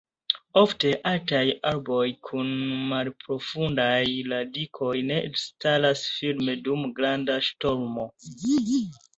[0.59, 1.41] Ofte altaj
[1.71, 2.49] arboj kun
[2.93, 3.99] malprofundaj
[4.33, 8.09] radikoj ne staras firme dum granda ŝtormo.